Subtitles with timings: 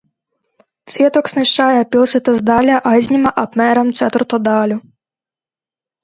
[0.91, 4.79] Cietoksnis šajā pilsētas daļā aizņēma apmēram ceturto daļu.